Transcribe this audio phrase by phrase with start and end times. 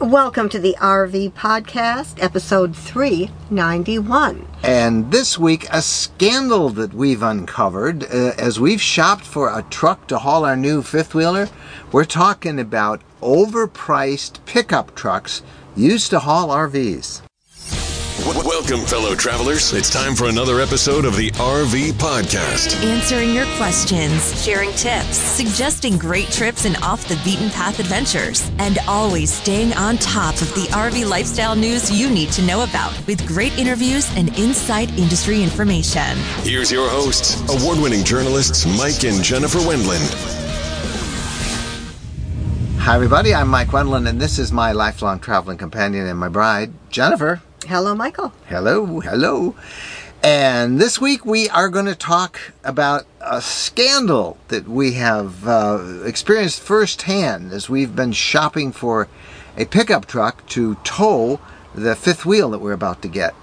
[0.00, 4.44] Welcome to the RV Podcast, episode 391.
[4.64, 10.08] And this week, a scandal that we've uncovered uh, as we've shopped for a truck
[10.08, 11.48] to haul our new fifth wheeler.
[11.92, 15.42] We're talking about overpriced pickup trucks
[15.76, 17.23] used to haul RVs.
[18.20, 19.72] Welcome, fellow travelers.
[19.72, 22.80] It's time for another episode of the RV Podcast.
[22.84, 28.78] Answering your questions, sharing tips, suggesting great trips and off the beaten path adventures, and
[28.86, 33.26] always staying on top of the RV lifestyle news you need to know about with
[33.26, 36.16] great interviews and inside industry information.
[36.44, 40.14] Here's your hosts, award winning journalists Mike and Jennifer Wendland.
[42.78, 43.34] Hi, everybody.
[43.34, 47.42] I'm Mike Wendland, and this is my lifelong traveling companion and my bride, Jennifer.
[47.66, 48.32] Hello, Michael.
[48.46, 49.54] Hello, hello.
[50.22, 56.02] And this week we are going to talk about a scandal that we have uh,
[56.04, 59.08] experienced firsthand as we've been shopping for
[59.56, 61.40] a pickup truck to tow
[61.74, 63.34] the fifth wheel that we're about to get.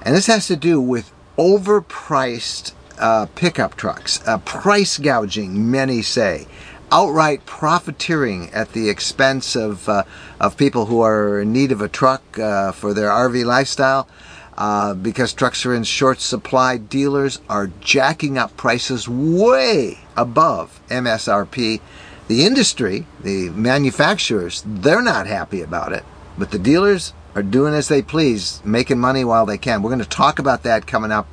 [0.00, 6.46] And this has to do with overpriced uh, pickup trucks, uh, price gouging, many say
[6.92, 10.04] outright profiteering at the expense of uh,
[10.40, 14.08] of people who are in need of a truck uh, for their RV lifestyle.
[14.56, 21.80] Uh, because trucks are in short supply, dealers are jacking up prices way above MSRP.
[22.28, 26.04] The industry, the manufacturers, they're not happy about it,
[26.38, 29.82] but the dealers are doing as they please, making money while they can.
[29.82, 31.28] We're going to talk about that coming up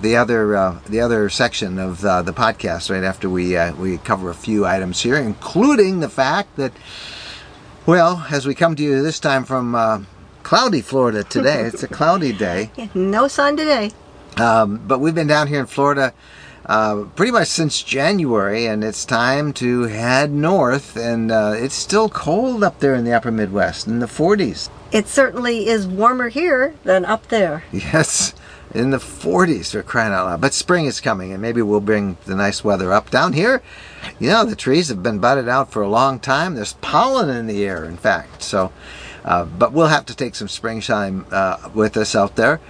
[0.00, 3.98] the other uh, the other section of uh, the podcast right after we uh, we
[3.98, 6.72] cover a few items here, including the fact that,
[7.86, 10.02] well, as we come to you this time from uh,
[10.42, 12.70] cloudy Florida today, it's a cloudy day.
[12.94, 13.90] No sun today.
[14.36, 16.12] Um, but we've been down here in Florida.
[16.66, 20.96] Uh, pretty much since January, and it's time to head north.
[20.96, 24.68] And uh, it's still cold up there in the upper Midwest, in the 40s.
[24.90, 27.62] It certainly is warmer here than up there.
[27.72, 28.34] Yes,
[28.76, 30.40] in the 40s for crying out loud.
[30.40, 33.10] But spring is coming, and maybe we'll bring the nice weather up.
[33.10, 33.62] Down here,
[34.18, 36.54] you know, the trees have been budded out for a long time.
[36.54, 38.42] There's pollen in the air, in fact.
[38.42, 38.72] So,
[39.24, 42.60] uh, but we'll have to take some springtime uh, with us out there.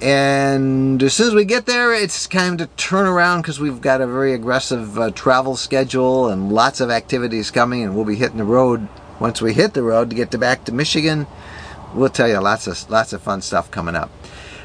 [0.00, 4.02] And as soon as we get there, it's time to turn around because we've got
[4.02, 8.36] a very aggressive uh, travel schedule and lots of activities coming, and we'll be hitting
[8.36, 8.88] the road
[9.18, 11.26] once we hit the road to get to back to Michigan.
[11.94, 14.10] We'll tell you lots of lots of fun stuff coming up.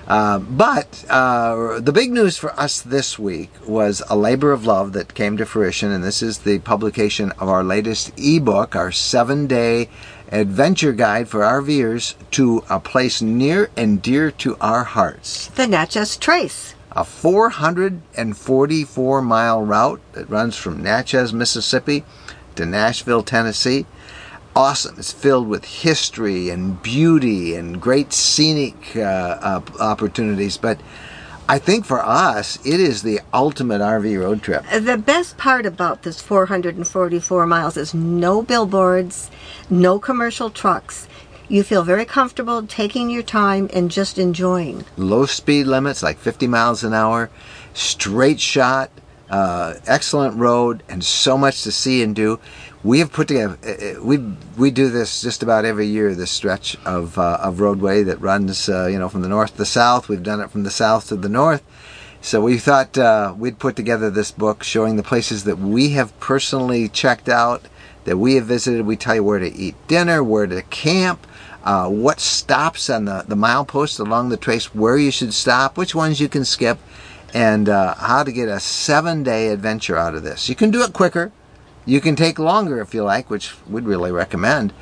[0.08, 4.94] Uh, but uh, the big news for us this week was a labor of love
[4.94, 9.48] that came to fruition, and this is the publication of our latest ebook, our seven
[9.48, 9.90] day
[10.32, 15.48] adventure guide for RVers to a place near and dear to our hearts.
[15.48, 16.74] The Natchez Trace.
[16.94, 22.04] A 444 mile route that runs from Natchez, Mississippi
[22.56, 23.86] to Nashville, Tennessee
[24.56, 24.96] awesome.
[24.98, 30.58] It's filled with history and beauty and great scenic uh, uh, opportunities.
[30.58, 30.80] But
[31.48, 34.64] I think for us, it is the ultimate RV road trip.
[34.70, 39.30] The best part about this 444 miles is no billboards,
[39.70, 41.08] no commercial trucks.
[41.48, 44.86] You feel very comfortable taking your time and just enjoying.
[44.96, 47.30] Low speed limits, like 50 miles an hour,
[47.74, 48.90] straight shot,
[49.30, 52.40] uh, excellent road, and so much to see and do
[52.84, 54.18] we have put together uh, uh, we
[54.58, 58.70] we do this just about every year this stretch of uh, of roadway that runs
[58.70, 60.10] uh, you know from the north to the south.
[60.10, 61.64] We've done it from the south to the north.
[62.24, 66.18] So we thought uh, we'd put together this book showing the places that we have
[66.20, 67.64] personally checked out
[68.04, 68.86] that we have visited.
[68.86, 71.26] We tell you where to eat dinner where to camp
[71.64, 75.94] uh, what stops on the, the milepost along the trace where you should stop which
[75.94, 76.80] ones you can skip
[77.34, 80.50] and how to get a seven day adventure out of this.
[80.50, 81.32] You can do it quicker
[81.86, 84.74] you can take longer if you like, which we'd really recommend.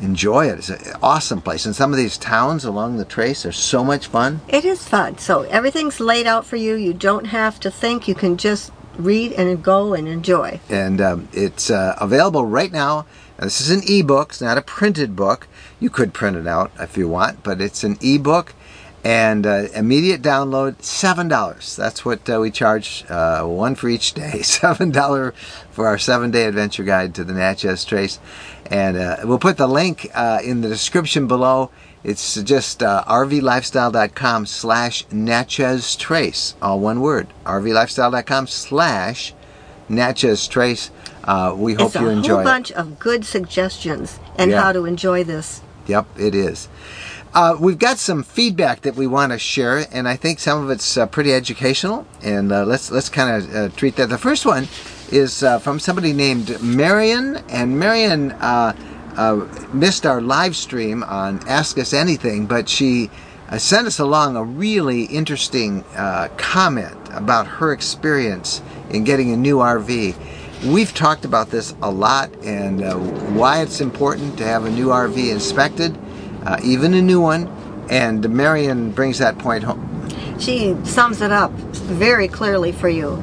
[0.00, 0.58] Enjoy it.
[0.58, 1.66] It's an awesome place.
[1.66, 4.40] And some of these towns along the trace are so much fun.
[4.48, 5.18] It is fun.
[5.18, 6.74] So everything's laid out for you.
[6.74, 8.08] You don't have to think.
[8.08, 10.60] You can just read and go and enjoy.
[10.68, 13.06] And um, it's uh, available right now.
[13.38, 15.48] This is an ebook, it's not a printed book.
[15.80, 18.54] You could print it out if you want, but it's an ebook
[19.04, 21.74] and uh, immediate download seven dollars.
[21.76, 25.32] That's what uh, we charge uh, one for each day seven dollar
[25.70, 28.18] for our seven day adventure guide to the natchez trace.
[28.70, 31.70] And uh, we'll put the link uh, in the description below.
[32.04, 37.28] It's just uh, rvlifestyle.com slash natchez trace all one word.
[37.44, 39.34] Rvlifestyle.com slash
[39.88, 40.90] natchez trace.
[41.56, 42.32] We hope it's you enjoy it.
[42.32, 44.62] a whole bunch of good suggestions and Yeah.
[44.62, 45.60] how to enjoy this.
[45.86, 46.68] Yep, it is.
[47.34, 50.68] Uh, we've got some feedback that we want to share, and I think some of
[50.68, 52.06] it's uh, pretty educational.
[52.22, 54.10] And uh, let's let's kind of uh, treat that.
[54.10, 54.68] The first one
[55.10, 58.74] is uh, from somebody named Marion, and Marion uh,
[59.72, 63.10] missed our live stream on Ask Us Anything, but she
[63.56, 65.84] sent us along a really interesting
[66.36, 70.14] comment about her experience in getting a new RV.
[70.70, 75.30] We've talked about this a lot and why it's important to have a new RV
[75.30, 75.98] inspected,
[76.44, 77.48] uh, even a new one.
[77.90, 80.08] And Marion brings that point home.
[80.38, 83.22] She sums it up very clearly for you.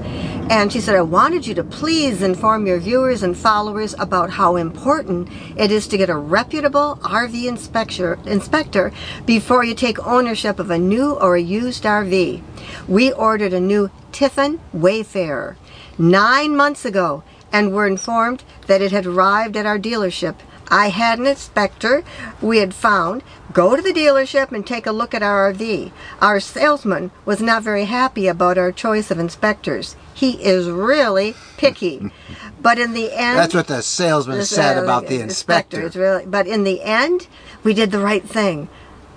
[0.49, 4.55] And she said, I wanted you to please inform your viewers and followers about how
[4.55, 8.91] important it is to get a reputable RV inspector, inspector
[9.27, 12.41] before you take ownership of a new or a used RV.
[12.87, 15.55] We ordered a new Tiffin Wayfarer
[15.99, 20.35] nine months ago and were informed that it had arrived at our dealership.
[20.69, 22.03] I had an inspector
[22.41, 23.23] we had found
[23.53, 25.91] go to the dealership and take a look at our RV.
[26.21, 29.95] Our salesman was not very happy about our choice of inspectors.
[30.13, 32.11] He is really picky.
[32.61, 35.81] but in the end, That's what the salesman the said sales- about the inspector.
[35.81, 37.27] It's really, but in the end,
[37.63, 38.69] we did the right thing.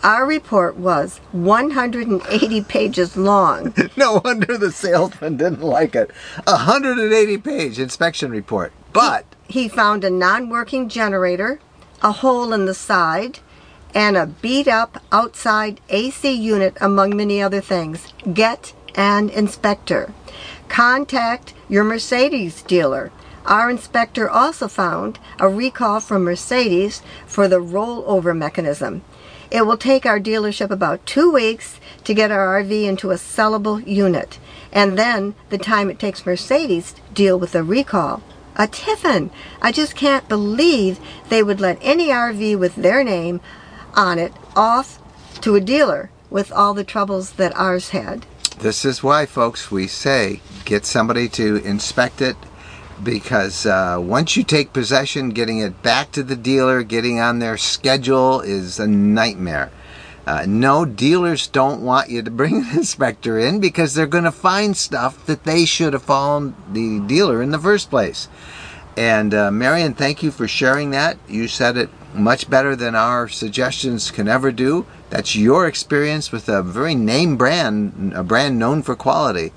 [0.02, 3.72] Our report was 180 pages long.
[3.96, 6.10] No wonder the salesman didn't like it.
[6.46, 8.72] A 180 page inspection report.
[8.92, 11.60] But he found a non-working generator,
[12.02, 13.38] a hole in the side,
[13.94, 18.12] and a beat-up outside AC unit, among many other things.
[18.32, 20.14] Get an inspector.
[20.68, 23.12] Contact your Mercedes dealer.
[23.44, 29.02] Our inspector also found a recall from Mercedes for the rollover mechanism.
[29.50, 33.86] It will take our dealership about two weeks to get our RV into a sellable
[33.86, 34.38] unit,
[34.72, 38.22] and then the time it takes Mercedes to deal with the recall.
[38.56, 39.30] A Tiffin!
[39.60, 43.40] I just can't believe they would let any RV with their name
[43.94, 44.98] on it off
[45.40, 48.26] to a dealer with all the troubles that ours had.
[48.60, 52.36] this is why, folks, we say get somebody to inspect it
[53.02, 57.56] because uh, once you take possession, getting it back to the dealer, getting on their
[57.56, 59.70] schedule is a nightmare.
[60.26, 64.32] Uh, no, dealers don't want you to bring an inspector in because they're going to
[64.32, 68.28] find stuff that they should have found the dealer in the first place.
[68.96, 71.16] And uh, Marion, thank you for sharing that.
[71.28, 74.86] You said it much better than our suggestions can ever do.
[75.10, 79.52] That's your experience with a very name brand, a brand known for quality.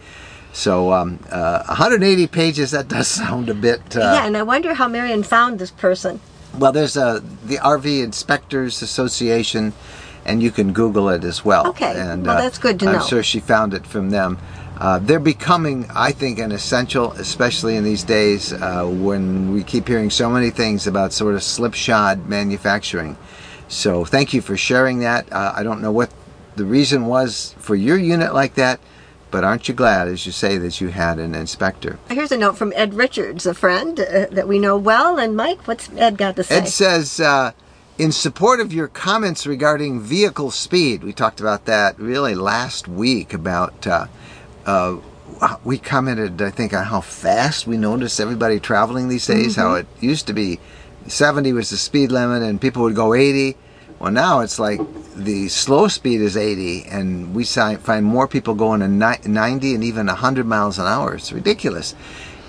[0.54, 3.96] So, um, uh, 180 pages, that does sound a bit.
[3.96, 6.22] Uh, yeah, and I wonder how Marion found this person.
[6.58, 9.74] Well, there's a, the RV Inspectors Association,
[10.26, 11.68] and you can Google it as well.
[11.68, 12.92] Okay, And, well, that's good to know.
[12.94, 14.38] I'm sure she found it from them.
[14.78, 19.88] Uh, they're becoming, I think, an essential, especially in these days uh, when we keep
[19.88, 23.16] hearing so many things about sort of slipshod manufacturing.
[23.68, 25.32] So, thank you for sharing that.
[25.32, 26.12] Uh, I don't know what
[26.56, 28.80] the reason was for your unit like that,
[29.32, 31.98] but aren't you glad, as you say, that you had an inspector?
[32.10, 35.18] Here's a note from Ed Richards, a friend uh, that we know well.
[35.18, 36.58] And Mike, what's Ed got to say?
[36.58, 37.52] Ed says, uh,
[37.98, 43.34] in support of your comments regarding vehicle speed, we talked about that really last week
[43.34, 44.08] about, uh,
[44.66, 44.98] uh,
[45.64, 49.88] we commented, I think, on how fast we noticed everybody traveling these days, how it
[50.02, 50.60] used to be
[51.08, 53.56] 70 was the speed limit and people would go 80.
[54.00, 54.82] Well, now it's like
[55.16, 60.08] the slow speed is 80, and we find more people going to 90 and even
[60.08, 61.16] 100 miles an hour.
[61.16, 61.96] It's ridiculous.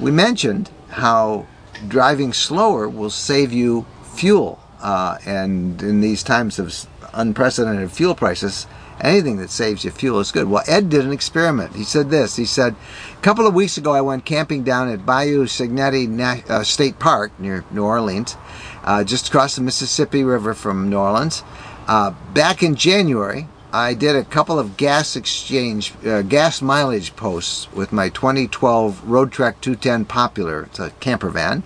[0.00, 1.46] We mentioned how
[1.86, 8.66] driving slower will save you fuel, uh, and in these times of unprecedented fuel prices,
[9.00, 10.48] anything that saves you fuel is good.
[10.48, 11.74] Well, Ed did an experiment.
[11.74, 12.36] He said this.
[12.36, 12.74] He said,
[13.12, 16.98] a couple of weeks ago, I went camping down at Bayou Segnette Na- uh, State
[16.98, 18.36] Park near New Orleans,
[18.84, 21.42] uh, just across the Mississippi River from New Orleans.
[21.86, 27.70] Uh, back in January, I did a couple of gas exchange, uh, gas mileage posts
[27.72, 30.62] with my 2012 Roadtrek 210 Popular.
[30.64, 31.62] It's a camper van,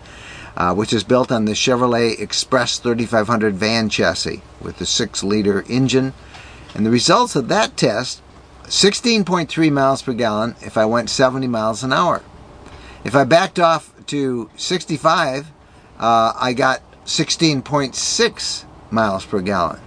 [0.56, 5.64] uh, which is built on the Chevrolet Express 3500 van chassis with the 6 liter
[5.68, 6.12] engine.
[6.74, 8.22] And the results of that test
[8.64, 12.22] 16.3 miles per gallon if I went 70 miles an hour.
[13.04, 15.50] If I backed off to 65,
[15.98, 19.80] uh, I got 16.6 miles per gallon.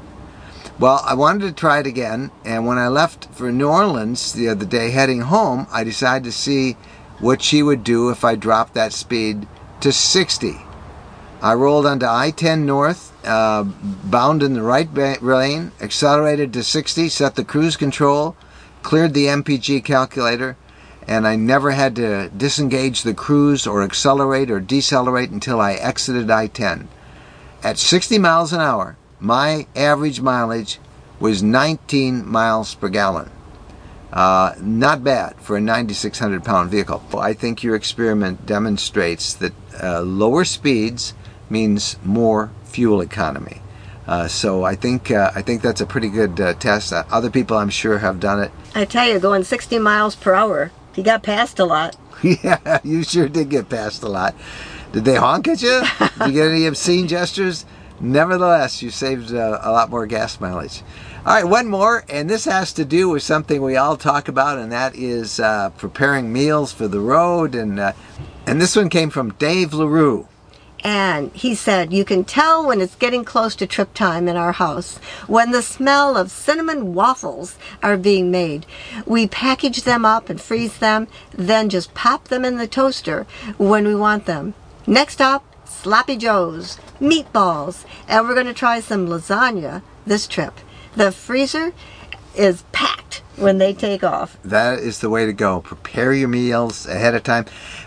[0.80, 4.50] Well, I wanted to try it again, and when I left for New Orleans the
[4.50, 6.74] other day heading home, I decided to see
[7.20, 9.48] what she would do if I dropped that speed
[9.84, 10.56] to 60.
[11.42, 14.88] I rolled onto I 10 North, uh, bound in the right
[15.22, 18.38] lane, accelerated to 60, set the cruise control,
[18.82, 20.56] cleared the MPG calculator,
[21.06, 26.32] and I never had to disengage the cruise or accelerate or decelerate until I exited
[26.32, 26.88] I 10.
[27.62, 30.80] At 60 miles an hour, my average mileage
[31.20, 33.30] was 19 miles per gallon.
[34.14, 37.02] Uh, not bad for a 9,600 pound vehicle.
[37.18, 41.16] I think your experiment demonstrates that uh, lower speeds
[41.50, 43.60] means more fuel economy.
[44.06, 46.94] Uh, so I think uh, I think that's a pretty good uh, test.
[46.94, 48.52] Uh, other people, I'm sure, have done it.
[48.76, 51.96] I tell you, going 60 miles per hour, he got past a lot.
[52.24, 54.36] yeah, you sure did get past a lot.
[54.92, 55.82] Did they honk at you?
[56.20, 57.66] did you get any obscene gestures?
[58.00, 60.84] Nevertheless, you saved uh, a lot more gas mileage.
[61.26, 64.58] All right, one more, and this has to do with something we all talk about,
[64.58, 67.56] and that is uh, preparing meals for the road.
[67.56, 67.94] And uh,
[68.46, 70.28] and this one came from Dave Larue.
[70.84, 74.52] And he said, You can tell when it's getting close to trip time in our
[74.52, 78.66] house when the smell of cinnamon waffles are being made.
[79.06, 83.26] We package them up and freeze them, then just pop them in the toaster
[83.58, 84.56] when we want them.
[84.86, 90.60] Next up, Sloppy Joe's, meatballs, and we're going to try some lasagna this trip.
[90.96, 91.74] The freezer
[92.36, 94.38] is packed when they take off.
[94.44, 95.62] That is the way to go.
[95.62, 97.46] Prepare your meals ahead of time.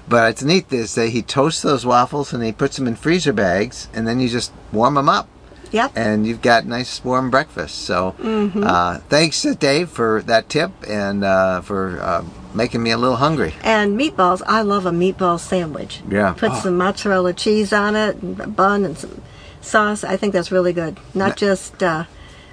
[0.08, 3.32] But it's neat this that he toasts those waffles and he puts them in freezer
[3.32, 5.28] bags, and then you just warm them up.
[5.72, 5.92] Yep.
[5.96, 7.78] And you've got nice warm breakfast.
[7.78, 8.62] So, Mm-hmm.
[8.64, 13.16] uh, thanks, uh, Dave, for that tip and uh, for uh, making me a little
[13.16, 13.52] hungry.
[13.64, 16.02] And meatballs, I love a meatball sandwich.
[16.08, 16.34] Yeah.
[16.34, 16.60] Put Oh.
[16.60, 19.20] some mozzarella cheese on it, and a bun, and some
[19.60, 20.04] sauce.
[20.04, 20.98] I think that's really good.
[21.14, 22.04] Not just uh,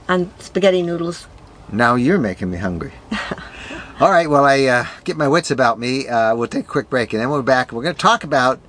[0.08, 1.28] on spaghetti noodles.
[1.72, 2.94] Now you're making me hungry.
[4.00, 6.08] All right, well, I uh, get my wits about me.
[6.08, 7.72] Uh, we'll take a quick break, and then we're back.
[7.72, 8.60] We're going to talk about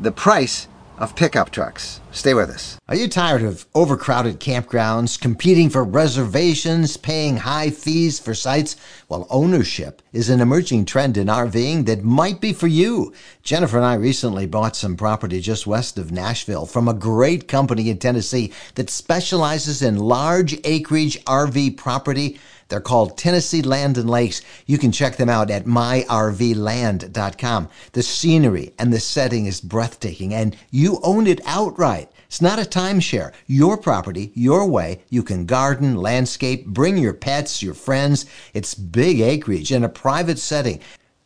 [0.00, 0.66] the price
[0.98, 2.00] of pickup trucks.
[2.10, 2.78] Stay with us.
[2.88, 8.76] Are you tired of overcrowded campgrounds, competing for reservations, paying high fees for sites?
[9.08, 13.14] Well, ownership is an emerging trend in RVing that might be for you.
[13.42, 17.88] Jennifer and I recently bought some property just west of Nashville from a great company
[17.88, 22.38] in Tennessee that specializes in large acreage RV property.
[22.72, 24.40] They're called Tennessee Land and Lakes.
[24.64, 27.68] You can check them out at myrvland.com.
[27.92, 32.10] The scenery and the setting is breathtaking and you own it outright.
[32.28, 33.34] It's not a timeshare.
[33.46, 35.02] Your property, your way.
[35.10, 38.24] You can garden, landscape, bring your pets, your friends.
[38.54, 40.80] It's big acreage in a private setting.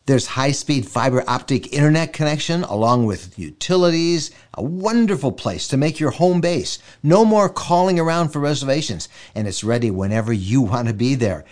[0.07, 4.31] There's high speed fiber optic internet connection along with utilities.
[4.53, 6.79] A wonderful place to make your home base.
[7.03, 11.43] No more calling around for reservations, and it's ready whenever you want to be there.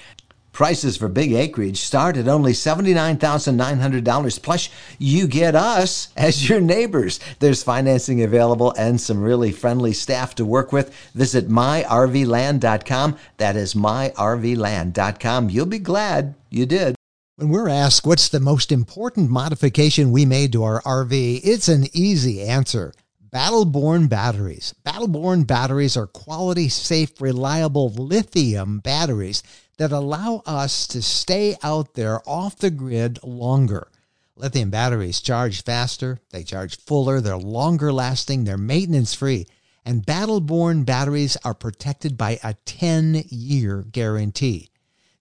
[0.54, 4.42] Prices for big acreage start at only $79,900.
[4.42, 7.20] Plus, you get us as your neighbors.
[7.40, 10.96] There's financing available and some really friendly staff to work with.
[11.14, 13.18] Visit myrvland.com.
[13.36, 15.50] That is myrvland.com.
[15.50, 16.95] You'll be glad you did.
[17.38, 21.88] When we're asked what's the most important modification we made to our RV, it's an
[21.92, 22.94] easy answer.
[23.30, 24.74] Battleborn batteries.
[24.86, 29.44] Battleborn batteries are quality, safe, reliable lithium batteries
[29.78, 33.90] that allow us to stay out there off the grid longer.
[34.38, 39.46] Lithium batteries charge faster, they charge fuller, they're longer lasting, they're maintenance free,
[39.84, 44.70] and Battleborn batteries are protected by a 10 year guarantee.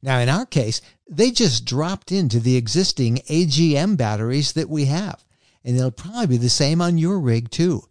[0.04, 5.24] Now, in our case, they just dropped into the existing AGM batteries that we have,
[5.64, 7.84] and they'll probably be the same on your rig too.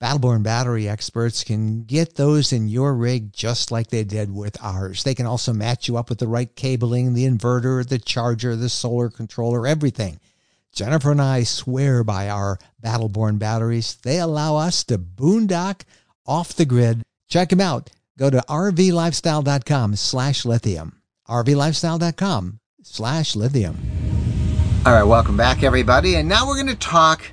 [0.00, 5.02] Battleborn battery experts can get those in your rig just like they did with ours.
[5.02, 8.68] They can also match you up with the right cabling, the inverter, the charger, the
[8.68, 10.20] solar controller, everything.
[10.72, 13.96] Jennifer and I swear by our Battleborn batteries.
[14.04, 15.80] They allow us to boondock
[16.26, 17.02] off the grid.
[17.28, 17.90] Check them out.
[18.16, 20.95] Go to rvlifestyle.com slash lithium.
[21.28, 23.78] rvlifestyle.com slash lithium.
[24.84, 26.14] All right, welcome back, everybody.
[26.14, 27.32] And now we're going to talk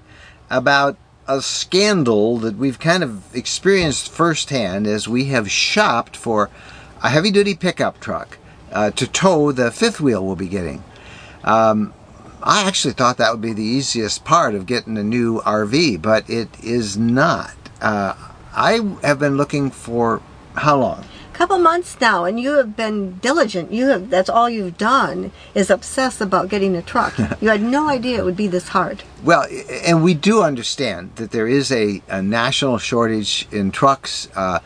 [0.49, 0.97] about
[1.27, 6.49] a scandal that we've kind of experienced firsthand as we have shopped for
[7.01, 8.37] a heavy duty pickup truck
[8.71, 10.83] uh, to tow the fifth wheel we'll be getting.
[11.43, 11.93] Um,
[12.41, 16.29] I actually thought that would be the easiest part of getting a new RV, but
[16.29, 17.53] it is not.
[17.81, 18.15] Uh,
[18.55, 20.21] I have been looking for
[20.55, 21.05] how long?
[21.33, 23.71] Couple months now and you have been diligent.
[23.71, 27.13] You have that's all you've done is obsess about getting a truck.
[27.41, 29.03] You had no idea it would be this hard.
[29.23, 29.45] Well,
[29.85, 34.29] and we do understand that there is a, a national shortage in trucks.
[34.35, 34.59] Uh,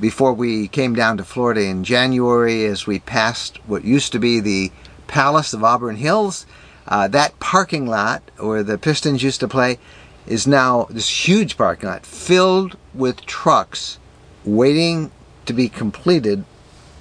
[0.00, 4.40] before we came down to Florida in January, as we passed what used to be
[4.40, 4.72] the
[5.06, 6.46] Palace of Auburn Hills,
[6.88, 9.78] uh, that parking lot where the Pistons used to play
[10.26, 13.98] is now this huge parking lot filled with trucks
[14.44, 15.10] waiting
[15.46, 16.44] to be completed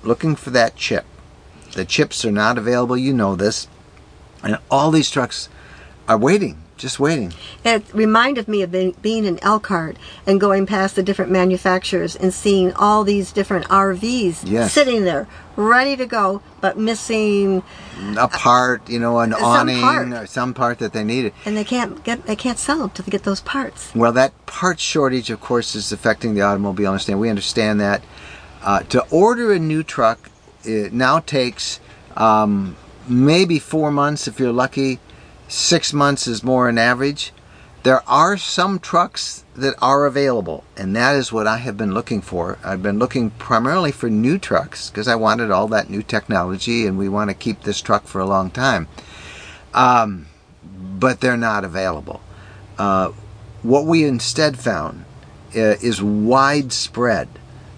[0.03, 1.05] looking for that chip.
[1.73, 3.67] The chips are not available, you know this.
[4.43, 5.47] And all these trucks
[6.07, 7.31] are waiting just waiting.
[7.63, 12.33] It reminded me of being, being in Elkhart and going past the different manufacturers and
[12.33, 14.73] seeing all these different RVs Yes.
[14.73, 17.61] sitting there, ready to go, but missing,
[18.17, 20.11] A part, you know, an awning part.
[20.11, 21.33] or some part that they needed.
[21.45, 23.93] and they can't get they can't sell them till they get those parts.
[23.93, 27.13] Well, that part shortage, of course, is affecting the automobile industry.
[27.13, 28.01] We understand that.
[28.63, 30.29] Uh, to order a new truck,
[30.63, 31.79] it now takes
[32.15, 32.75] um,
[33.07, 34.99] maybe four months if you're lucky.
[35.47, 37.33] Six months is more an average.
[37.83, 42.21] There are some trucks that are available, and that is what I have been looking
[42.21, 42.59] for.
[42.63, 46.97] I've been looking primarily for new trucks because I wanted all that new technology, and
[46.97, 48.87] we want to keep this truck for a long time.
[49.73, 50.27] Um,
[50.63, 52.21] but they're not available.
[52.77, 53.13] Uh,
[53.63, 55.05] what we instead found
[55.55, 57.29] uh, is widespread,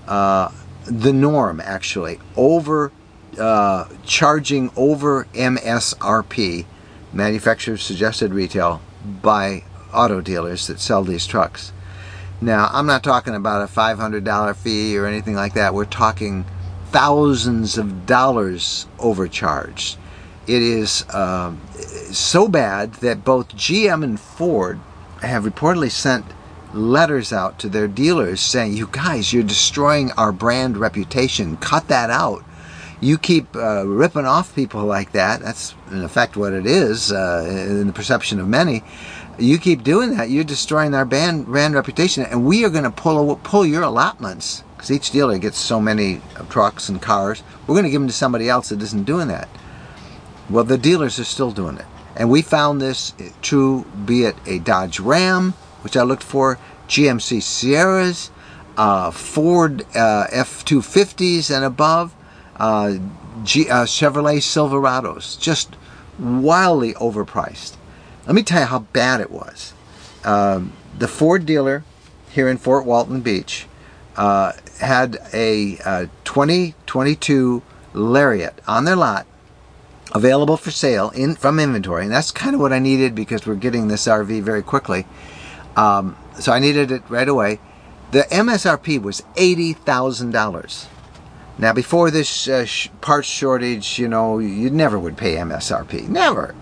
[0.05, 0.51] uh,
[0.85, 2.91] the norm actually, over
[3.39, 6.65] uh, charging over MSRP,
[7.11, 8.81] manufacturer suggested retail,
[9.21, 9.63] by
[9.93, 11.71] auto dealers that sell these trucks.
[12.41, 15.73] Now, I'm not talking about a $500 fee or anything like that.
[15.73, 16.45] We're talking
[16.87, 19.97] thousands of dollars overcharged.
[20.45, 21.61] It is um,
[22.11, 24.79] so bad that both GM and Ford
[25.21, 26.25] have reportedly sent
[26.73, 31.57] letters out to their dealers saying, You guys, you're destroying our brand reputation.
[31.57, 32.43] Cut that out.
[33.01, 35.41] You keep uh, ripping off people like that.
[35.41, 38.83] That's in effect what it is uh, in the perception of many.
[39.37, 42.91] You keep doing that, you're destroying our brand, brand reputation, and we are going to
[42.91, 47.41] pull pull your allotments because each dealer gets so many trucks and cars.
[47.65, 49.49] We're going to give them to somebody else that isn't doing that.
[50.49, 51.85] Well, the dealers are still doing it.
[52.15, 57.41] And we found this true, be it a Dodge Ram, which I looked for, GMC
[57.41, 58.31] Sierras,
[58.77, 62.15] uh, Ford uh, F 250s and above,
[62.57, 62.97] uh,
[63.43, 65.75] G, uh, Chevrolet Silverados, just
[66.19, 67.75] wildly overpriced.
[68.25, 69.73] Let me tell you how bad it was.
[70.23, 71.83] Um, the Ford dealer
[72.31, 73.67] here in Fort Walton Beach
[74.15, 77.61] uh, had a uh, 2022
[77.93, 79.27] Lariat on their lot
[80.13, 83.55] available for sale in from inventory, and that's kind of what I needed because we're
[83.55, 85.05] getting this RV very quickly.
[85.75, 87.59] Um, so I needed it right away.
[88.11, 90.87] The MSRP was eighty thousand dollars.
[91.57, 96.07] Now, before this uh, sh- parts shortage, you know, you never would pay MSRP.
[96.07, 96.55] Never.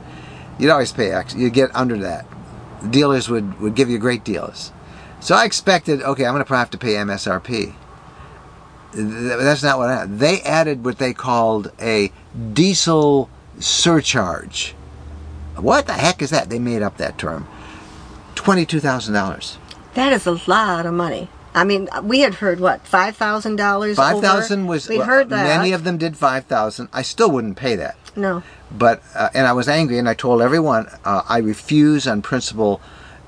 [0.60, 1.34] You'd always pay X.
[1.34, 2.26] You'd get under that.
[2.90, 4.72] Dealers would, would give you great deals.
[5.22, 7.74] So I expected, okay, I'm going to probably have to pay MSRP.
[8.94, 12.12] Th- That's not what I, they added what they called a
[12.54, 14.74] diesel surcharge.
[15.56, 16.50] What the heck is that?
[16.50, 17.48] They made up that term.
[18.42, 19.58] $22,000.
[19.94, 21.30] That is a lot of money.
[21.54, 23.98] I mean, we had heard what five thousand dollars.
[23.98, 24.88] Five thousand was.
[24.88, 25.58] We well, heard that.
[25.58, 26.88] Many of them did five thousand.
[26.94, 27.98] I still wouldn't pay that.
[28.16, 28.42] no.
[28.72, 32.80] But uh, and I was angry, and I told everyone uh, I refuse on principle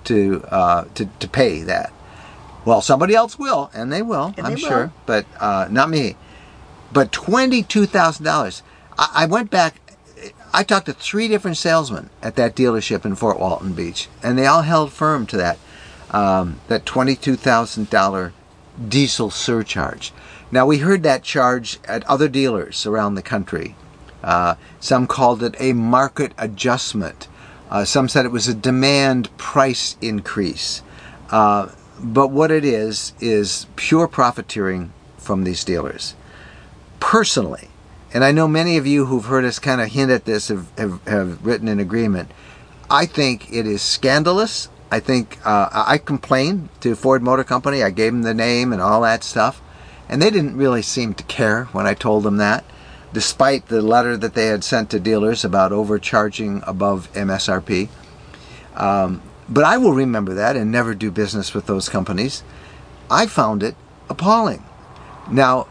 [0.05, 1.91] to uh, to to pay that.
[2.63, 4.69] Well, somebody else will, and they will, And I'm they will.
[4.69, 6.15] sure, but uh, not me.
[6.93, 8.63] But twenty two thousand dollars.
[8.97, 9.81] I went back.
[10.55, 14.45] I talked to three different salesmen at that dealership in Fort Walton Beach, and they
[14.45, 15.57] all held firm to that
[16.11, 18.33] um, that twenty-two thousand dollar
[18.87, 20.13] diesel surcharge.
[20.51, 23.75] Now we heard that charge at other dealers around the country.
[24.23, 27.27] Uh, some called it a market adjustment.
[27.71, 30.83] Uh, some said it was a demand price increase.
[31.31, 36.15] Uh, but what it is is pure profiteering from these dealers.
[36.99, 37.69] Personally,
[38.13, 40.67] and I know many of you who've heard us kind of hint at this have,
[40.77, 42.31] have, have written in agreement.
[42.89, 44.69] I think it is scandalous.
[44.91, 47.81] I think uh, I I complained to Ford Motor Company.
[47.81, 49.61] I gave them the name and all that stuff,
[50.07, 52.63] and they didn't really seem to care when I told them that,
[53.11, 57.89] despite the letter that they had sent to dealers about overcharging above MSRP.
[58.75, 62.43] Um, but I will remember that and never do business with those companies.
[63.09, 63.75] I found it
[64.09, 64.63] appalling.
[65.31, 65.67] Now,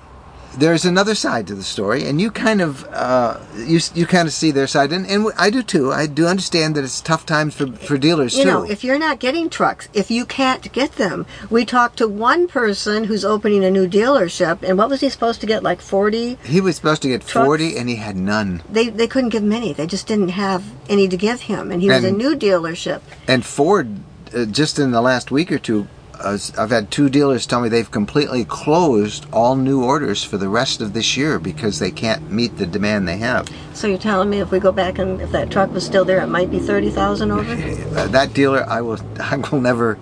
[0.58, 4.34] there's another side to the story, and you kind of uh, you you kind of
[4.34, 5.92] see their side, and, and I do too.
[5.92, 8.50] I do understand that it's tough times for, for dealers You too.
[8.50, 12.48] know, if you're not getting trucks, if you can't get them, we talked to one
[12.48, 15.62] person who's opening a new dealership, and what was he supposed to get?
[15.62, 16.36] Like forty?
[16.44, 17.46] he was supposed to get Trucks?
[17.46, 18.62] forty, and he had none.
[18.70, 19.72] They they couldn't give him any.
[19.72, 23.00] They just didn't have any to give him, and he was a new dealership.
[23.26, 23.88] And Ford,
[24.34, 25.88] uh, just in the last week or two,
[26.24, 30.80] I've had two dealers tell me they've completely closed all new orders for the rest
[30.80, 33.48] of this year because they can't meet the demand they have.
[33.74, 36.20] So you're telling me if we go back and if that truck was still there,
[36.20, 37.52] it might be thirty thousand over?
[37.92, 39.98] Uh, that dealer, I will, I will never,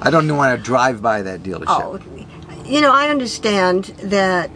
[0.00, 1.66] I don't want to drive by that dealership.
[1.68, 1.98] Oh,
[2.64, 4.48] you know, I understand that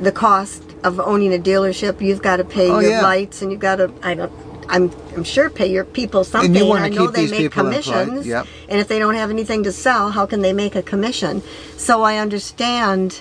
[0.00, 3.02] the cost of owning a dealership, you've got to pay Oh, your yeah.
[3.02, 4.32] lights and you've got to, I don't,
[4.68, 6.54] I'm I'm sure pay your people something.
[6.54, 8.26] you wanna I know keep they these make people commissions.
[8.26, 8.46] yep.
[8.68, 11.42] And if they don't have anything to sell, how can they make a commission?
[11.76, 13.20] So I understand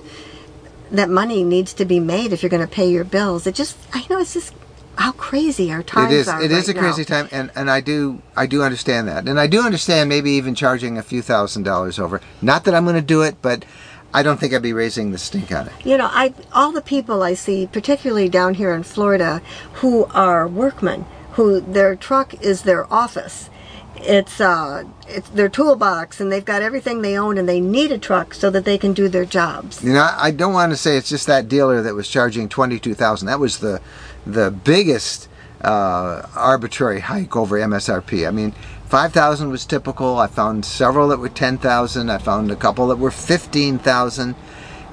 [0.91, 3.47] that money needs to be made if you're going to pay your bills.
[3.47, 4.53] It just I know it's just
[4.95, 6.27] how crazy our times It is.
[6.27, 6.41] are.
[6.41, 9.39] It is right a crazy time, and, and I do I do understand that, and
[9.39, 12.21] I do understand maybe even charging a few thousand dollars over.
[12.41, 13.65] Not that I'm going to do it, but
[14.13, 15.73] I don't think I'd be raising the stink on it.
[15.83, 19.41] You know, I all the people I see, particularly down here in Florida,
[19.75, 23.49] who are workmen, who their truck is their office.
[23.95, 27.97] It's uh, it's their toolbox, and they've got everything they own, and they need a
[27.97, 29.83] truck so that they can do their jobs.
[29.83, 32.79] You know, I don't want to say it's just that dealer that was charging twenty
[32.79, 33.27] two thousand.
[33.27, 33.81] That was the
[34.25, 35.29] the biggest
[35.61, 38.27] uh, arbitrary hike over MSRP.
[38.27, 38.51] I mean,
[38.85, 40.17] five thousand was typical.
[40.17, 42.09] I found several that were ten thousand.
[42.09, 44.35] I found a couple that were fifteen thousand.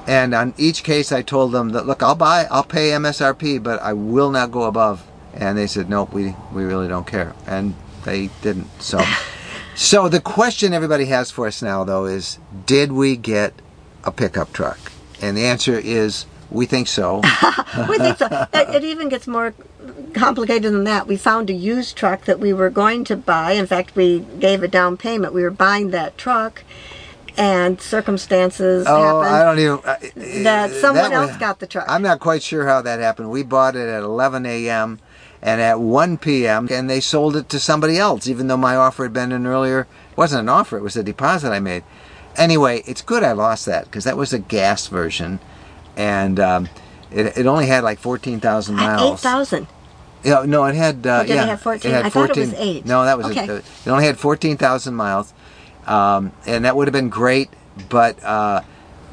[0.06, 3.80] And on each case, I told them that look, I'll buy, I'll pay MSRP, but
[3.82, 5.06] I will not go above.
[5.34, 8.68] And they said, nope, we we really don't care, and they didn't.
[8.82, 9.00] So,
[9.74, 13.54] so the question everybody has for us now, though, is did we get
[14.04, 14.78] a pickup truck?
[15.22, 17.16] And the answer is we think so.
[17.88, 18.46] we think so.
[18.52, 19.54] It, even gets more
[20.14, 21.06] complicated than that.
[21.06, 23.52] We found a used truck that we were going to buy.
[23.52, 25.32] In fact, we gave a down payment.
[25.32, 26.64] We were buying that truck,
[27.36, 29.36] and circumstances Oh, happened.
[29.36, 29.78] I don't even.
[29.84, 31.86] uh, that someone that else got the truck.
[31.88, 33.30] I'm not quite sure how that happened.
[33.30, 34.98] We bought it at 11 a.m.
[35.42, 36.68] and at 1 p.m.
[36.70, 39.86] and they sold it to somebody else, even though my offer had been an earlier.
[40.12, 41.84] It wasn't an offer; it was a deposit I made.
[42.36, 45.40] Anyway, it's good I lost that because that was a gas version,
[45.96, 46.68] and um,
[47.10, 49.20] it, it only had like 14,000 Eight miles.
[49.20, 49.66] thousand.
[50.22, 51.06] Yeah, no, it had.
[51.06, 51.90] Uh, Oh, it yeah, have 14?
[51.90, 52.84] had I thought it was eight.
[52.84, 53.44] No, that was Okay.
[53.44, 53.64] it.
[53.86, 55.32] It only had fourteen thousand miles,
[55.86, 57.48] um, and that would have been great.
[57.88, 58.60] But uh,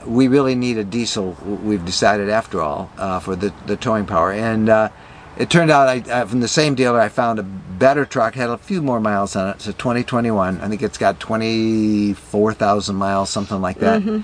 [0.06, 1.38] we really need a diesel.
[1.46, 4.90] We've decided after all uh, for the the towing power, and uh,
[5.40, 8.36] it turned out I, uh, from the same dealer I found a better truck.
[8.36, 9.56] Had a few more miles on it.
[9.58, 10.62] It's a 2021.
[10.62, 14.22] I think it's got twenty four thousand miles, something like that, Mm-hmm.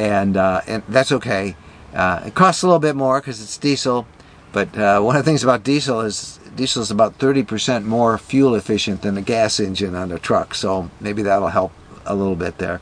[0.00, 1.56] and uh, and that's okay.
[1.94, 4.06] Uh, it costs a little bit more because it's diesel.
[4.52, 8.54] But uh, one of the things about diesel is diesel is about 30% more fuel
[8.54, 10.54] efficient than a gas engine on a truck.
[10.54, 11.70] So maybe that'll help
[12.06, 12.80] a little bit there.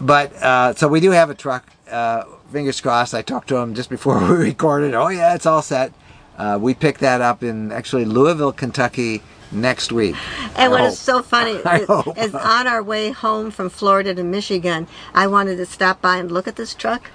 [0.00, 1.66] But uh, so we do have a truck.
[1.90, 3.12] Uh, fingers crossed.
[3.14, 4.94] I talked to him just before we recorded.
[4.94, 5.92] Oh yeah, it's all set.
[6.38, 10.14] Uh, we pick that up in actually Louisville, Kentucky next week.
[10.56, 10.90] And I what hope.
[10.90, 15.56] is so funny is, is on our way home from Florida to Michigan, I wanted
[15.56, 17.10] to stop by and look at this truck.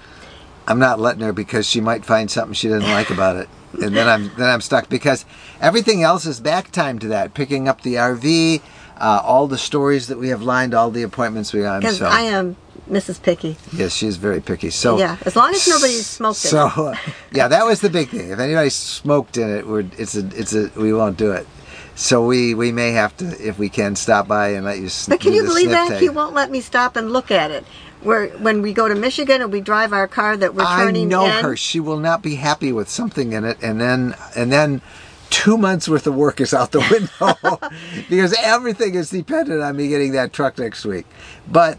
[0.66, 3.48] I'm not letting her because she might find something she doesn't like about it,
[3.82, 5.26] and then I'm then I'm stuck because
[5.60, 7.34] everything else is back time to that.
[7.34, 8.62] Picking up the RV,
[8.96, 11.82] uh, all the stories that we have lined, all the appointments we have.
[11.82, 12.56] Because So I am
[12.88, 13.22] Mrs.
[13.22, 13.56] Picky.
[13.72, 14.70] yes, she's very picky.
[14.70, 16.48] So yeah, as long as nobody smoked it.
[16.48, 16.96] So uh,
[17.32, 18.30] yeah, that was the big thing.
[18.30, 21.46] If anybody smoked in it, we're, it's a it's a we won't do it.
[21.94, 24.90] So we we may have to if we can stop by and let you.
[25.08, 25.88] But can you believe that?
[25.88, 26.02] tag.
[26.02, 27.64] He won't let me stop and look at it.
[28.02, 31.06] Where when we go to Michigan and we drive our car that we're turning.
[31.06, 31.44] I know in.
[31.44, 31.56] her.
[31.56, 34.82] She will not be happy with something in it, and then and then
[35.30, 37.58] two months worth of work is out the window
[38.10, 41.06] because everything is dependent on me getting that truck next week.
[41.50, 41.78] But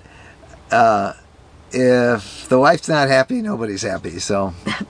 [0.71, 1.13] uh,
[1.71, 4.19] if the wife's not happy, nobody's happy.
[4.19, 4.53] So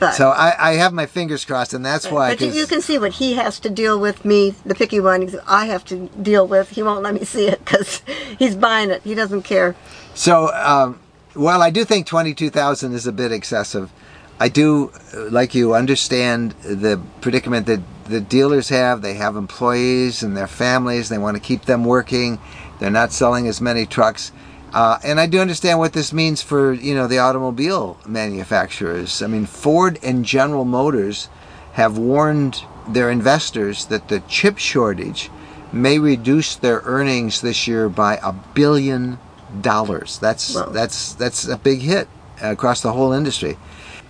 [0.00, 2.34] But, so I, I have my fingers crossed, and that's why.
[2.34, 4.24] but you can see what he has to deal with.
[4.24, 6.70] Me, the picky one, I have to deal with.
[6.70, 7.98] He won't let me see it because
[8.38, 9.02] he's buying it.
[9.02, 9.76] He doesn't care.
[10.14, 10.98] So, um,
[11.34, 13.92] while I do think 22,000 is a bit excessive,
[14.40, 19.02] I do, uh, like you, understand the predicament that the dealers have.
[19.02, 21.10] They have employees and their families.
[21.10, 22.38] They want to keep them working.
[22.78, 24.32] They're not selling as many trucks.
[24.72, 29.20] Uh, and I do understand what this means for, you know, the automobile manufacturers.
[29.22, 31.28] I mean, Ford and General Motors
[31.72, 35.30] have warned their investors that the chip shortage
[35.72, 39.18] may reduce their earnings this year by a billion
[39.60, 40.18] dollars.
[40.18, 40.66] That's Wow.
[40.70, 42.08] that's that's a big hit
[42.40, 43.56] across the whole industry.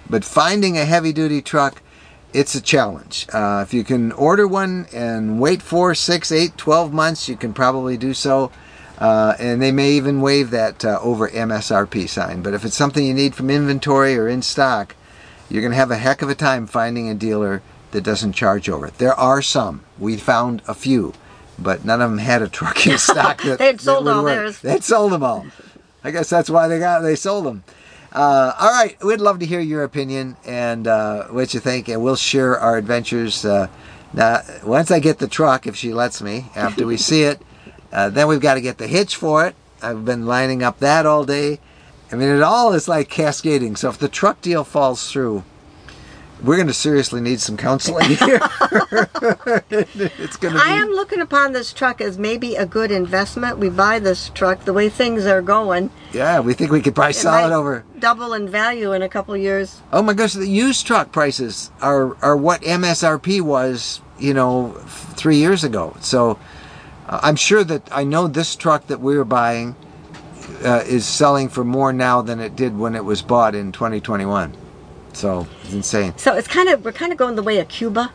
[0.09, 1.83] But finding a heavy duty truck,
[2.33, 3.27] it's a challenge.
[3.33, 7.53] Uh, if you can order one and wait four, six, eight, twelve months, you can
[7.53, 8.51] probably do so.
[9.01, 12.43] Uh, and they may even waive that uh, over MSRP sign.
[12.43, 14.95] But if it's something you need from inventory or in stock,
[15.49, 18.69] you're going to have a heck of a time finding a dealer that doesn't charge
[18.69, 18.99] over it.
[18.99, 19.83] There are some.
[19.99, 21.15] We found a few,
[21.59, 23.43] but none of them had a truck in stock.
[23.43, 24.35] That, They'd sold all work.
[24.35, 24.61] theirs.
[24.61, 25.47] They'd sold them all.
[26.05, 27.65] I guess that's why they got they sold them.
[28.13, 32.03] Uh, all right, we'd love to hear your opinion and uh, what you think, and
[32.03, 33.45] we'll share our adventures.
[33.45, 33.69] Uh,
[34.13, 37.41] now, once I get the truck, if she lets me, after we see it,
[37.93, 39.55] uh, then we've got to get the hitch for it.
[39.83, 41.59] I've been lining up that all day.
[42.13, 43.77] I mean, it all is like cascading.
[43.77, 45.45] So if the truck deal falls through,
[46.43, 48.41] we're going to seriously need some counseling here.
[49.71, 50.65] it's going to be.
[50.65, 53.59] I am looking upon this truck as maybe a good investment.
[53.59, 55.91] We buy this truck the way things are going.
[56.13, 57.85] Yeah, we think we could probably sell it over.
[57.99, 59.81] double in value in a couple years.
[59.93, 64.73] Oh my gosh, the used truck prices are are what MSRP was, you know,
[65.17, 65.95] three years ago.
[66.01, 66.39] So
[67.11, 69.75] uh, I'm sure that I know this truck that we were buying
[70.65, 74.57] uh, is selling for more now than it did when it was bought in 2021.
[75.13, 76.17] So it's insane.
[76.17, 78.13] So it's kind of we're kind of going the way of Cuba.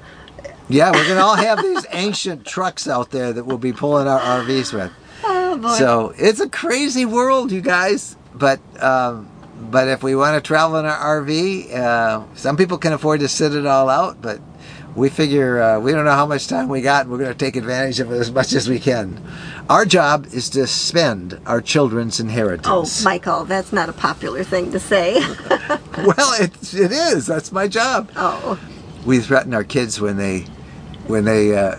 [0.70, 4.20] Yeah, we're gonna all have these ancient trucks out there that we'll be pulling our
[4.20, 4.92] RVs with.
[5.24, 5.76] Oh boy.
[5.76, 8.16] So it's a crazy world, you guys.
[8.34, 9.30] But um,
[9.70, 13.28] but if we want to travel in our RV, uh, some people can afford to
[13.28, 14.22] sit it all out.
[14.22, 14.40] But
[14.96, 17.02] we figure uh, we don't know how much time we got.
[17.04, 19.22] and We're going to take advantage of it as much as we can.
[19.70, 23.02] Our job is to spend our children's inheritance.
[23.02, 23.04] oh.
[23.04, 25.16] Michael, that's not a popular thing to say.
[25.98, 27.26] well, it, it is.
[27.26, 28.10] That's my job.
[28.16, 28.60] oh,
[29.06, 30.46] we threaten our kids when they
[31.08, 31.76] when they uh,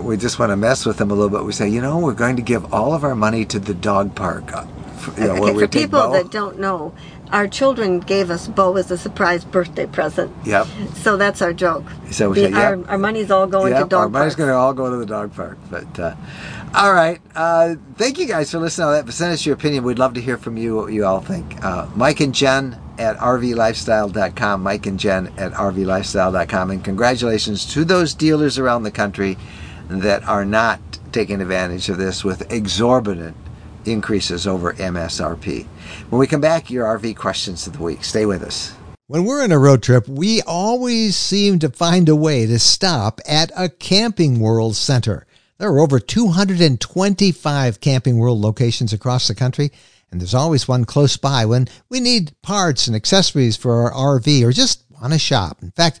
[0.00, 1.44] we just want to mess with them a little bit.
[1.44, 4.14] We say, you know, we're going to give all of our money to the dog
[4.14, 4.50] park.
[5.00, 5.58] For- You know, okay.
[5.58, 6.92] For people that don't know,
[7.32, 10.32] our children gave us Bo as a surprise birthday present.
[10.44, 10.66] Yep.
[10.96, 11.84] So that's our joke.
[12.10, 12.86] So we The- say, our, yep.
[12.88, 15.06] our money's all going Yep, to dog our money's going to all go to the
[15.06, 15.58] dog park.
[15.70, 16.14] But uh,
[16.74, 19.06] all right, uh, thank you guys for listening to that.
[19.06, 19.84] But Send us your opinion.
[19.84, 21.64] We'd love to hear from you what you all think.
[21.64, 24.62] Uh, Mike and Jen at rvlifestyle.com.
[24.62, 26.70] Mike and Jen at rvlifestyle.com.
[26.70, 29.38] And congratulations to those dealers around the country
[29.88, 30.80] that are not
[31.12, 33.36] taking advantage of this with exorbitant
[33.84, 35.66] increases over MSRP.
[36.10, 38.04] When we come back, your RV questions of the week.
[38.04, 38.74] Stay with us.
[39.06, 43.20] When we're on a road trip, we always seem to find a way to stop
[43.26, 45.26] at a Camping World center.
[45.58, 49.72] There are over 225 Camping World locations across the country,
[50.10, 54.44] and there's always one close by when we need parts and accessories for our RV
[54.44, 55.62] or just want to shop.
[55.62, 56.00] In fact,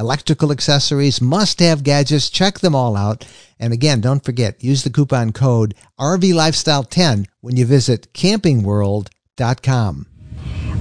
[0.00, 2.30] electrical accessories, must have gadgets.
[2.30, 3.26] Check them all out.
[3.58, 10.06] And again, don't forget, use the coupon code RVLifestyle10 when you visit campingworld.com.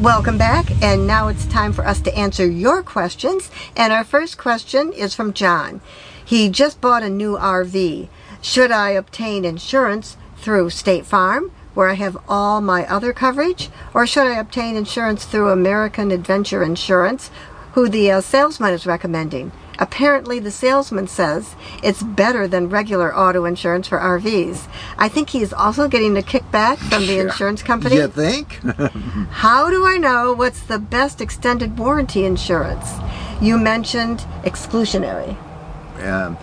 [0.01, 3.51] Welcome back, and now it's time for us to answer your questions.
[3.75, 5.81] And our first question is from John.
[6.23, 8.07] He just bought a new RV.
[8.41, 14.07] Should I obtain insurance through State Farm, where I have all my other coverage, or
[14.07, 17.29] should I obtain insurance through American Adventure Insurance,
[17.73, 19.51] who the uh, salesman is recommending?
[19.79, 24.67] Apparently, the salesman says it's better than regular auto insurance for RVs.
[24.97, 27.95] I think he's also getting a kickback from the insurance company.
[27.95, 28.59] You think?
[29.31, 32.91] How do I know what's the best extended warranty insurance?
[33.41, 35.37] You mentioned exclusionary.
[36.03, 36.37] Um,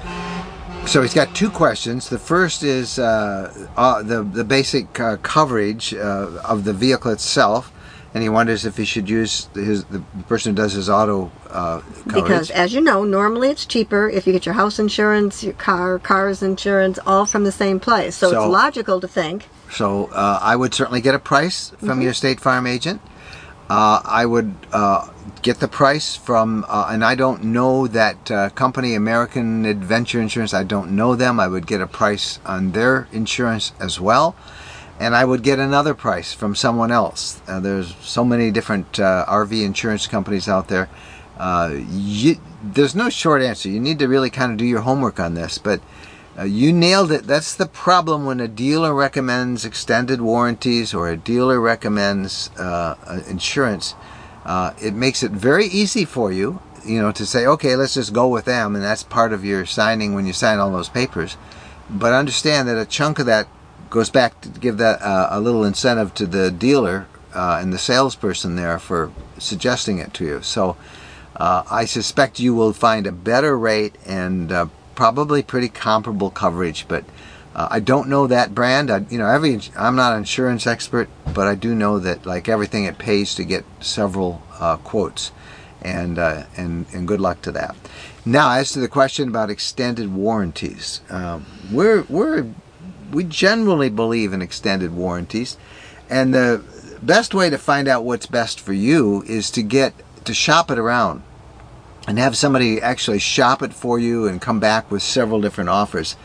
[0.86, 2.08] so he's got two questions.
[2.08, 7.72] The first is uh, uh, the the basic uh, coverage uh, of the vehicle itself,
[8.14, 11.80] and he wonders if he should use his the person who does his auto uh,
[11.80, 12.14] coverage.
[12.14, 15.98] Because, as you know, normally it's cheaper if you get your house insurance, your car,
[15.98, 18.14] car's insurance, all from the same place.
[18.16, 19.48] So, So- it's logical to think.
[19.70, 23.00] So uh, I would certainly get a price from your State Farm agent.
[23.68, 25.08] Uh, I would uh,
[25.42, 30.54] get the price from, uh, and I don't know that uh, company, American Adventure Insurance.
[30.54, 31.40] I don't know them.
[31.40, 34.36] I would get a price on their insurance as well,
[34.98, 37.40] and I would get another price from someone else.
[37.46, 40.88] Uh, there's so many different uh, RV insurance companies out there.
[41.38, 43.68] Uh, you, there's no short answer.
[43.68, 45.80] You need to really kind of do your homework on this, but.
[46.38, 47.26] Uh, you nailed it.
[47.26, 53.94] That's the problem when a dealer recommends extended warranties or a dealer recommends uh, insurance.
[54.44, 58.12] Uh, it makes it very easy for you, you know, to say, okay, let's just
[58.12, 61.36] go with them, and that's part of your signing when you sign all those papers.
[61.90, 63.48] But understand that a chunk of that
[63.96, 67.78] goes back to give that uh, a little incentive to the dealer uh, and the
[67.78, 70.42] salesperson there for suggesting it to you.
[70.42, 70.76] So
[71.36, 76.86] uh, I suspect you will find a better rate and uh, probably pretty comparable coverage,
[76.86, 77.04] but
[77.54, 78.90] uh, I don't know that brand.
[78.90, 82.50] I, you know, every I'm not an insurance expert, but I do know that like
[82.50, 85.32] everything, it pays to get several uh, quotes,
[85.80, 87.74] and and and good luck to that.
[88.26, 92.46] Now, as to the question about extended warranties, um, we're we're
[93.12, 95.56] we generally believe in extended warranties,
[96.08, 96.62] and the
[97.02, 100.78] best way to find out what's best for you is to get to shop it
[100.78, 101.22] around
[102.06, 106.16] and have somebody actually shop it for you and come back with several different offers.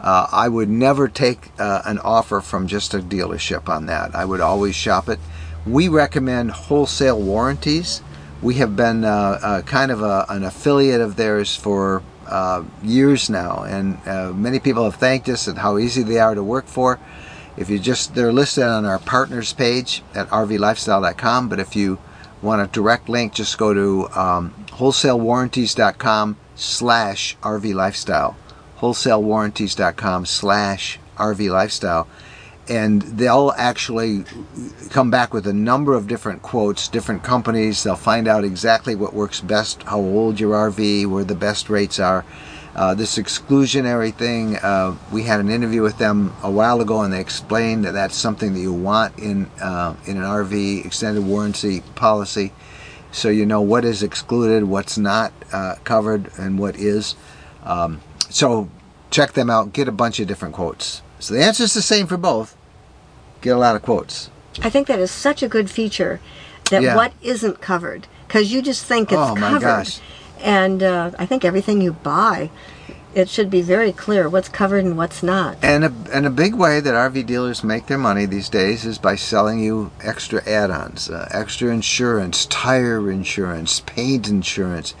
[0.00, 4.14] Uh, I would never take uh, an offer from just a dealership on that.
[4.14, 5.20] I would always shop it.
[5.66, 8.02] We recommend wholesale warranties.
[8.42, 13.28] We have been uh, uh kind of a, an affiliate of theirs for uh, years
[13.30, 16.66] now, and uh, many people have thanked us and how easy they are to work
[16.66, 16.98] for.
[17.56, 21.98] If you just, they're listed on our partners page at rvlifestyle.com, but if you
[22.40, 28.34] want a direct link, just go to um, wholesalewarranties.com slash rvlifestyle
[28.82, 32.06] wholesalewarranties.com slash rvlifestyle
[32.68, 34.24] and they'll actually
[34.90, 37.82] come back with a number of different quotes different companies.
[37.82, 41.98] They'll find out exactly what works best how old your rv where the best rates
[41.98, 42.24] are.
[42.74, 47.12] Uh, this exclusionary thing uh, we had an interview with them a while ago and
[47.12, 51.80] they explained that that's something that you want in uh, in an rv extended warranty
[51.96, 52.52] policy.
[53.10, 57.16] So you know what is excluded what's not uh, covered and what is.
[57.64, 58.70] Um, so
[59.10, 61.02] check them out, get a bunch of different quotes.
[61.22, 62.56] So the answer is the same for both.
[63.42, 64.28] Get a lot of quotes.
[64.60, 66.20] I think that is such a good feature
[66.70, 66.96] that yeah.
[66.96, 69.60] what isn't covered because you just think it's oh, covered.
[69.60, 70.00] Gosh.
[70.40, 72.50] And uh, I think everything you buy,
[73.14, 75.58] it should be very clear what's covered and what's not.
[75.62, 78.98] And a, and a big way that RV dealers make their money these days is
[78.98, 84.92] by selling you extra add-ons, uh, extra insurance, tire insurance, paint insurance.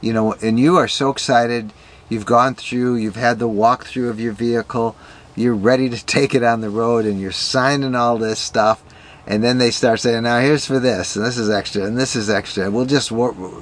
[0.00, 1.72] You know, and you are so excited
[2.10, 4.96] You've gone through, you've had the walkthrough of your vehicle,
[5.40, 8.82] you're ready to take it on the road, and you're signing all this stuff.
[9.26, 12.16] And then they start saying, now here's for this, and this is extra, and this
[12.16, 12.70] is extra.
[12.70, 13.10] We'll just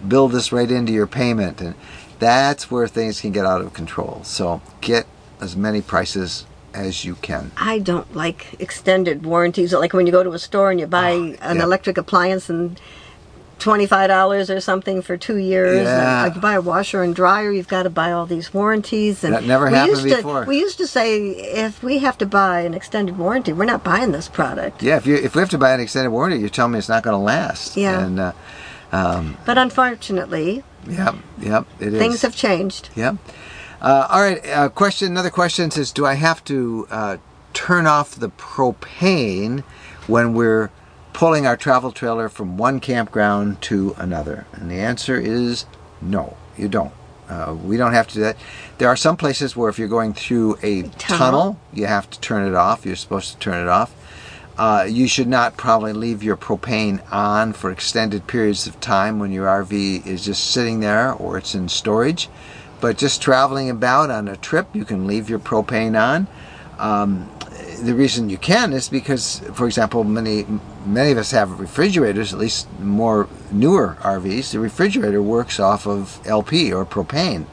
[0.09, 1.61] build this right into your payment.
[1.61, 1.75] And
[2.19, 4.21] that's where things can get out of control.
[4.25, 5.07] So get
[5.41, 7.51] as many prices as you can.
[7.57, 9.73] I don't like extended warranties.
[9.73, 12.81] Like when you go to a store and you buy oh, an electric appliance and
[13.59, 15.85] $25 or something for two years.
[15.85, 16.23] Yeah.
[16.23, 19.25] Like you buy a washer and dryer, you've got to buy all these warranties.
[19.25, 20.45] And that never happened before.
[20.45, 23.85] To, we used to say if we have to buy an extended warranty, we're not
[23.85, 24.83] buying this product.
[24.83, 26.89] Yeah, if you if we have to buy an extended warranty, you're telling me it's
[26.89, 27.77] not going to last.
[27.77, 28.05] Yeah.
[28.05, 28.33] And, uh,
[28.93, 32.23] um, but unfortunately, yep, yep, it things is.
[32.23, 32.91] have changed.
[32.95, 33.17] Yep.
[33.81, 34.47] Uh, all right.
[34.49, 35.09] Uh, question.
[35.09, 37.17] Another question says, do I have to uh,
[37.53, 39.63] turn off the propane
[40.07, 40.71] when we're
[41.19, 44.47] pulling our travel trailer from one campground to another?
[44.53, 45.67] And the answer is
[46.01, 46.93] no, you don't.
[47.29, 48.37] Uh, we don't have to do that.
[48.79, 52.21] There are some places where if you're going through a tunnel, tunnel you have to
[52.21, 52.87] turn it off.
[52.87, 53.93] You're supposed to turn it off.
[54.57, 59.33] Uh, you should not probably leave your propane on for extended periods of time when
[59.33, 62.29] your RV is just sitting there or it's in storage.
[62.81, 66.29] But just traveling about on a trip, you can leave your propane on.
[66.79, 67.29] Um,
[67.85, 70.45] the reason you can is because, for example, many
[70.85, 72.33] many of us have refrigerators.
[72.33, 77.47] At least more newer RVs, the refrigerator works off of LP or propane,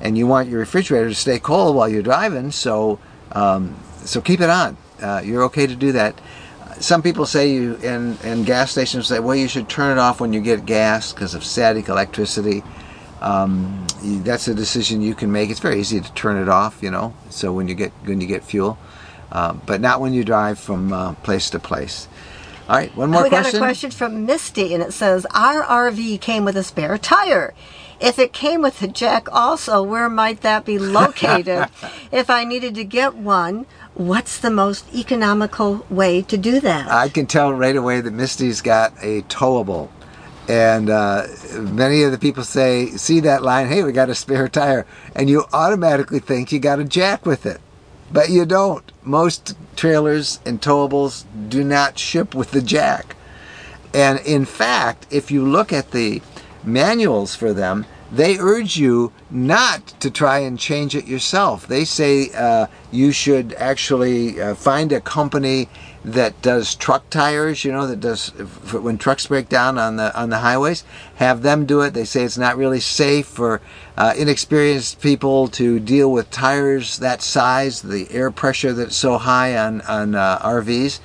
[0.00, 2.50] and you want your refrigerator to stay cold while you're driving.
[2.50, 2.98] So
[3.32, 4.76] um, so keep it on.
[5.00, 6.20] Uh, you're okay to do that.
[6.80, 10.32] Some people say you and gas stations say, well, you should turn it off when
[10.32, 12.62] you get gas because of static electricity.
[13.20, 13.86] Um,
[14.24, 15.48] that's a decision you can make.
[15.50, 17.14] It's very easy to turn it off, you know.
[17.30, 18.78] So when you get when you get fuel.
[19.32, 22.06] Uh, but not when you drive from uh, place to place.
[22.68, 23.46] All right, one more we question.
[23.46, 26.98] We got a question from Misty, and it says, Our RV came with a spare
[26.98, 27.54] tire.
[27.98, 31.68] If it came with a jack also, where might that be located?
[32.12, 33.64] if I needed to get one,
[33.94, 36.88] what's the most economical way to do that?
[36.88, 39.88] I can tell right away that Misty's got a towable.
[40.48, 41.26] And uh,
[41.58, 44.86] many of the people say, see that line, hey, we got a spare tire.
[45.14, 47.60] And you automatically think you got a jack with it.
[48.12, 48.92] But you don't.
[49.02, 53.16] Most trailers and towables do not ship with the jack.
[53.94, 56.22] And in fact, if you look at the
[56.64, 61.66] manuals for them, they urge you not to try and change it yourself.
[61.66, 65.68] They say uh, you should actually uh, find a company
[66.04, 68.30] that does truck tires, you know, that does
[68.72, 70.84] when trucks break down on the on the highways,
[71.16, 71.94] have them do it.
[71.94, 73.60] They say it's not really safe for
[73.96, 79.56] uh, inexperienced people to deal with tires that size, the air pressure that's so high
[79.56, 80.98] on on uh, RVs.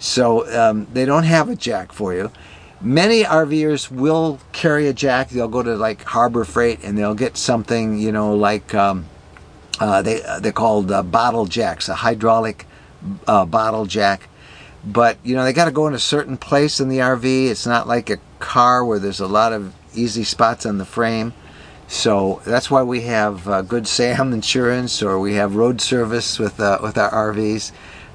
[0.00, 2.32] So um, they don't have a jack for you.
[2.80, 5.28] Many RVers will carry a jack.
[5.28, 9.04] They'll go to like Harbor Freight and they'll get something, you know, like um,
[9.78, 12.66] uh, they they're called uh, bottle jacks, a hydraulic
[13.28, 14.29] uh, bottle jack
[14.84, 17.48] but you know they got to go in a certain place in the RV.
[17.50, 21.32] It's not like a car where there's a lot of easy spots on the frame.
[21.88, 26.60] So that's why we have uh, Good Sam Insurance, or we have road service with
[26.60, 27.72] uh, with our RVs.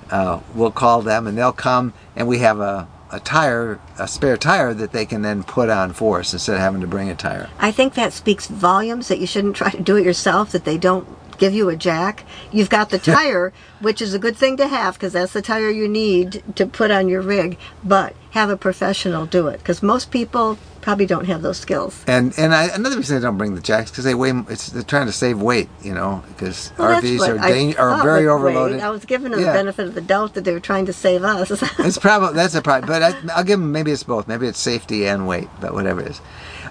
[0.09, 4.37] Uh, we'll call them, and they'll come, and we have a, a tire, a spare
[4.37, 7.15] tire that they can then put on for us instead of having to bring a
[7.15, 7.49] tire.
[7.57, 10.77] I think that speaks volumes that you shouldn't try to do it yourself, that they
[10.77, 11.07] don't
[11.37, 12.25] give you a jack.
[12.51, 15.69] You've got the tire, which is a good thing to have because that's the tire
[15.69, 20.11] you need to put on your rig, but have a professional do it because most
[20.11, 22.03] people probably don't have those skills.
[22.05, 24.31] And and I, another reason they don't bring the jacks because they weigh.
[24.49, 28.27] It's they're trying to save weight, you know, because Well, RVs are dang, are very
[28.27, 28.33] with weight.
[28.51, 28.79] overloaded.
[28.81, 29.47] I was giving them Yeah.
[29.47, 31.51] the benefit of the doubt that they were trying to save us.
[31.79, 34.27] It's probably that's a problem, but I, I'll give them maybe it's both.
[34.27, 36.21] Maybe it's safety and weight, but whatever it is.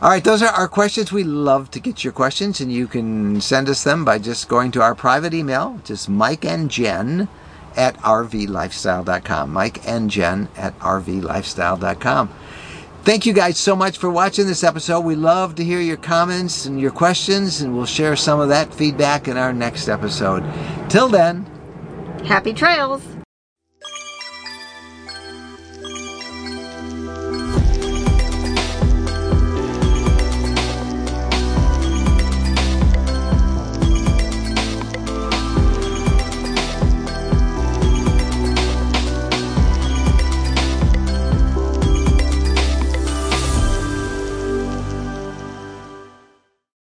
[0.01, 1.11] All right, those are our questions.
[1.13, 4.71] We love to get your questions, and you can send us them by just going
[4.73, 7.27] to our private email, which is Mike and Jen
[7.77, 9.53] at rvlifestyle.com.
[9.53, 12.29] Mike and Jen at rvlifestyle.com.
[13.05, 15.01] Thank you guys so much for watching this episode.
[15.01, 18.73] We love to hear your comments and your questions, and we'll share some of that
[18.73, 20.43] feedback in our next episode.
[20.89, 21.45] Till then.
[22.25, 23.14] Happy trails!